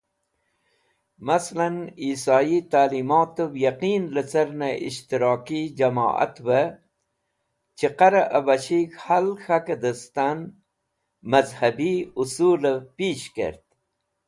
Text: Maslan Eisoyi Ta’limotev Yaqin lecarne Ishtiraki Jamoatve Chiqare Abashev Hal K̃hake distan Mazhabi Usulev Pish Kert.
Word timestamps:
Maslan 1.29 1.75
Eisoyi 2.05 2.59
Ta’limotev 2.75 3.51
Yaqin 3.65 4.03
lecarne 4.15 4.69
Ishtiraki 4.87 5.61
Jamoatve 5.81 6.61
Chiqare 7.77 8.23
Abashev 8.39 8.91
Hal 9.03 9.27
K̃hake 9.43 9.75
distan 9.85 10.37
Mazhabi 11.31 11.93
Usulev 12.21 12.79
Pish 12.97 13.27
Kert. 13.35 13.65